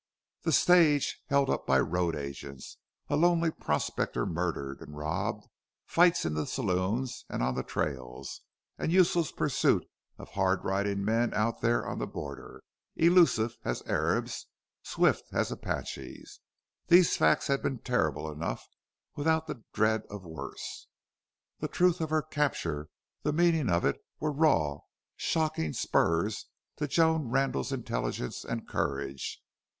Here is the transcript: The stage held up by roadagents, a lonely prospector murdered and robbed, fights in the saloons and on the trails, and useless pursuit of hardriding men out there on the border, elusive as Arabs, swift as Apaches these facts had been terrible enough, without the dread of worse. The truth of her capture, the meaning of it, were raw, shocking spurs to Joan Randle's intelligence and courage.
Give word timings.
The 0.41 0.51
stage 0.51 1.21
held 1.27 1.47
up 1.51 1.67
by 1.67 1.79
roadagents, 1.79 2.77
a 3.07 3.15
lonely 3.15 3.51
prospector 3.51 4.25
murdered 4.25 4.81
and 4.81 4.97
robbed, 4.97 5.45
fights 5.85 6.25
in 6.25 6.33
the 6.33 6.47
saloons 6.47 7.23
and 7.29 7.43
on 7.43 7.53
the 7.53 7.61
trails, 7.61 8.41
and 8.79 8.91
useless 8.91 9.31
pursuit 9.31 9.85
of 10.17 10.29
hardriding 10.31 11.05
men 11.05 11.35
out 11.35 11.61
there 11.61 11.85
on 11.87 11.99
the 11.99 12.07
border, 12.07 12.63
elusive 12.95 13.59
as 13.63 13.83
Arabs, 13.83 14.47
swift 14.81 15.25
as 15.33 15.51
Apaches 15.51 16.39
these 16.87 17.15
facts 17.15 17.45
had 17.45 17.61
been 17.61 17.77
terrible 17.77 18.31
enough, 18.31 18.65
without 19.15 19.45
the 19.45 19.61
dread 19.71 20.01
of 20.09 20.25
worse. 20.25 20.87
The 21.59 21.67
truth 21.67 22.01
of 22.01 22.09
her 22.09 22.23
capture, 22.23 22.89
the 23.21 23.33
meaning 23.33 23.69
of 23.69 23.85
it, 23.85 24.01
were 24.19 24.31
raw, 24.31 24.79
shocking 25.15 25.73
spurs 25.73 26.47
to 26.77 26.87
Joan 26.87 27.29
Randle's 27.29 27.71
intelligence 27.71 28.43
and 28.43 28.67
courage. 28.67 29.39